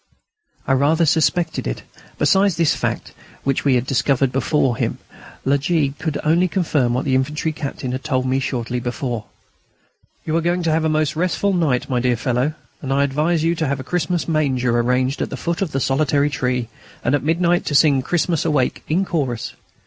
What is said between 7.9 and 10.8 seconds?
had told me shortly before: "You are going to